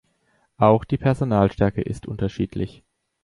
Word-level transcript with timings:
Auch 0.57 0.83
die 0.83 0.97
Personalstärke 0.97 1.83
ist 1.83 2.07
unterschiedlich. 2.07 2.83